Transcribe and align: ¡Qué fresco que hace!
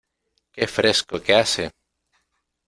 ¡Qué 0.51 0.65
fresco 0.65 1.21
que 1.21 1.35
hace! 1.35 1.69